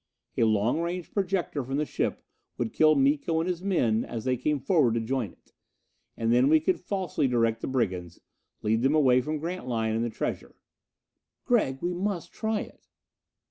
A 0.35 0.45
long 0.45 0.79
range 0.81 1.11
projector 1.11 1.63
from 1.63 1.77
the 1.77 1.85
ship 1.85 2.25
would 2.57 2.73
kill 2.73 2.95
Miko 2.95 3.39
and 3.39 3.47
his 3.47 3.61
men 3.61 4.03
as 4.03 4.23
they 4.23 4.35
came 4.35 4.57
forward 4.59 4.95
to 4.95 4.99
join 4.99 5.31
it! 5.33 5.53
And 6.17 6.33
then 6.33 6.49
we 6.49 6.59
could 6.59 6.79
falsely 6.79 7.27
direct 7.27 7.61
the 7.61 7.67
brigands, 7.67 8.19
lead 8.63 8.81
them 8.81 8.95
away 8.95 9.21
from 9.21 9.37
Grantline 9.37 9.93
and 9.95 10.03
the 10.03 10.09
treasure. 10.09 10.55
"Gregg, 11.45 11.83
we 11.83 11.93
must 11.93 12.33
try 12.33 12.61
it." 12.61 12.87